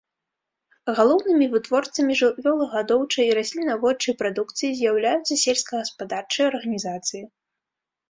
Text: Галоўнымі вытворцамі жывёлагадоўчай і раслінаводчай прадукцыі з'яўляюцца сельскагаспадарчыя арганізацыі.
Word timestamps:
Галоўнымі 0.99 1.45
вытворцамі 1.51 2.13
жывёлагадоўчай 2.21 3.25
і 3.33 3.37
раслінаводчай 3.41 4.13
прадукцыі 4.25 4.75
з'яўляюцца 4.83 5.33
сельскагаспадарчыя 5.47 6.45
арганізацыі. 6.57 7.23